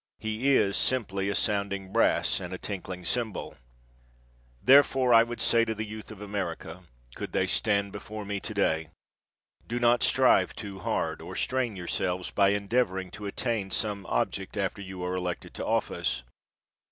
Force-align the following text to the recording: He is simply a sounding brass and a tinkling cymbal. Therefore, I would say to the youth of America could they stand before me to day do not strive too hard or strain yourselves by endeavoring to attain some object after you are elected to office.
He 0.17 0.55
is 0.55 0.75
simply 0.77 1.29
a 1.29 1.35
sounding 1.35 1.93
brass 1.93 2.39
and 2.39 2.55
a 2.55 2.57
tinkling 2.57 3.05
cymbal. 3.05 3.55
Therefore, 4.59 5.13
I 5.13 5.21
would 5.21 5.39
say 5.39 5.63
to 5.63 5.75
the 5.75 5.85
youth 5.85 6.09
of 6.09 6.19
America 6.21 6.85
could 7.13 7.33
they 7.33 7.45
stand 7.45 7.91
before 7.91 8.25
me 8.25 8.39
to 8.39 8.53
day 8.55 8.89
do 9.67 9.79
not 9.79 10.01
strive 10.01 10.55
too 10.55 10.79
hard 10.79 11.21
or 11.21 11.35
strain 11.35 11.75
yourselves 11.75 12.31
by 12.31 12.49
endeavoring 12.49 13.11
to 13.11 13.27
attain 13.27 13.69
some 13.69 14.07
object 14.07 14.57
after 14.57 14.81
you 14.81 15.03
are 15.05 15.13
elected 15.13 15.53
to 15.53 15.65
office. 15.67 16.23